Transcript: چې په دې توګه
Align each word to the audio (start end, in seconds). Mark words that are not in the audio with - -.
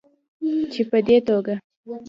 چې 0.71 0.81
په 0.89 0.97
دې 1.07 1.17
توګه 1.27 1.55